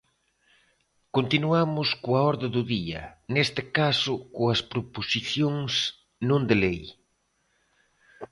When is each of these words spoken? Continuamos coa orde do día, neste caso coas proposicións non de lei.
Continuamos 1.15 1.89
coa 2.03 2.21
orde 2.31 2.47
do 2.55 2.63
día, 2.75 3.01
neste 3.33 3.61
caso 3.77 4.13
coas 4.35 4.61
proposicións 4.71 5.73
non 6.29 6.41
de 6.49 6.55
lei. 6.63 6.81